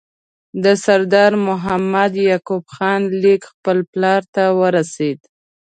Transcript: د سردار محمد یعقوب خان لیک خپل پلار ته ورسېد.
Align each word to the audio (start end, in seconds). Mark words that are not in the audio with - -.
د 0.63 0.65
سردار 0.85 1.31
محمد 1.47 2.11
یعقوب 2.29 2.63
خان 2.73 3.01
لیک 3.21 3.41
خپل 3.51 3.77
پلار 3.91 4.21
ته 4.33 4.43
ورسېد. 4.59 5.19